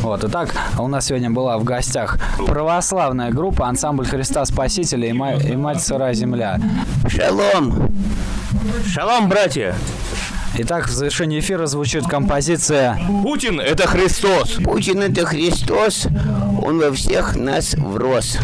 Вот, 0.00 0.24
итак, 0.24 0.54
у 0.78 0.86
нас 0.88 1.06
сегодня 1.06 1.30
была 1.30 1.58
в 1.58 1.64
гостях 1.64 2.18
православная 2.46 3.30
группа 3.30 3.66
«Ансамбль 3.68 4.06
Христа 4.06 4.44
Спасителя» 4.44 5.08
и, 5.08 5.12
ма- 5.12 5.34
и 5.34 5.56
«Мать 5.56 5.82
сыра 5.82 6.12
земля». 6.12 6.58
Шалом! 7.08 7.90
Шалом, 8.86 9.28
братья! 9.28 9.74
Итак, 10.62 10.88
в 10.88 10.92
завершении 10.92 11.40
эфира 11.40 11.64
звучит 11.64 12.06
композиция 12.06 13.00
Путин– 13.22 13.60
это 13.62 13.86
Христос! 13.86 14.58
Путин 14.62 15.00
это 15.00 15.24
Христос, 15.24 16.06
он 16.62 16.78
во 16.78 16.92
всех 16.92 17.34
нас 17.34 17.72
врос. 17.72 18.36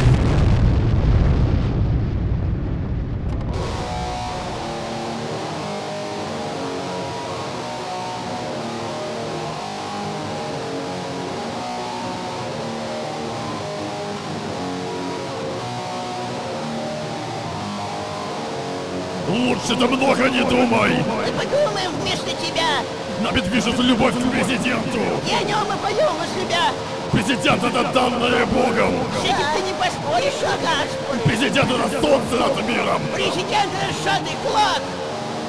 Лучше 19.29 19.76
ты 19.76 19.87
много 19.87 20.31
не 20.31 20.44
думай! 20.44 21.26
Подумаем 21.37 21.90
вместо 22.01 22.31
тебя. 22.31 22.81
Нами 23.20 23.40
движет 23.40 23.79
любовь 23.79 24.14
к 24.14 24.31
президенту! 24.31 25.01
И 25.29 25.35
о 25.35 25.42
нем 25.42 25.59
мы 25.68 25.77
поем 25.77 26.16
из 26.25 26.31
себя. 26.42 26.72
Президент 27.12 27.62
это 27.62 27.85
данное 27.92 28.46
Богом! 28.46 28.94
С 29.20 29.25
этим 29.25 29.46
ты 29.55 29.62
не 29.62 29.72
поспоришь, 29.75 30.42
ага. 30.42 30.87
Президент 31.25 31.70
это 31.70 32.01
солнце 32.01 32.37
над 32.37 32.68
миром! 32.68 33.03
Президент 33.14 33.72
расшатый 33.81 34.37
кулак. 34.42 34.83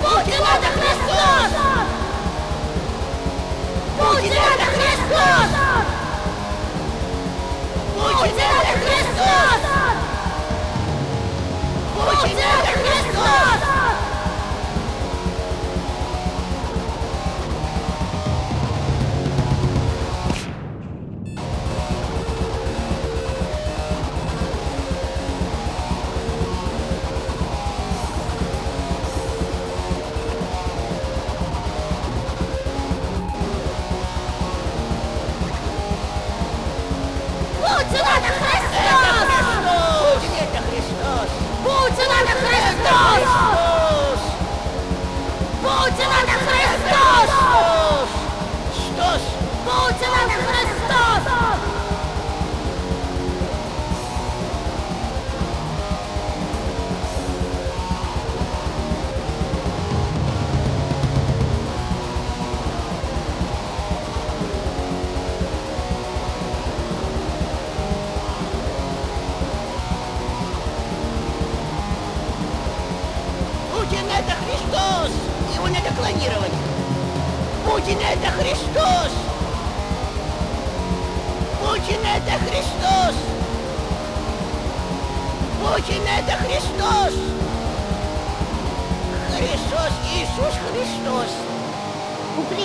Путин 0.01 0.41
это 0.41 0.69
Христос! 0.77 1.51
Путин 3.97 4.33
это 4.33 4.65
Христос! 4.75 5.49
Путин 7.95 8.37
это 8.37 8.73
Христос! 8.79 9.61
Путин 11.95 12.37
это 12.37 12.71
Христос! 12.79 13.66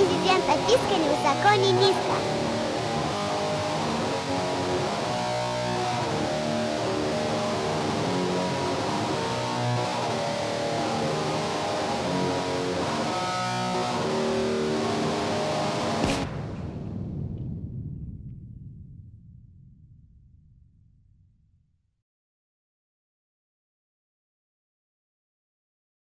У 0.03 0.05
президента 0.05 0.53
пискали 0.67 1.05
высоко 1.05 1.55
не 1.61 1.71
низко. 1.71 2.42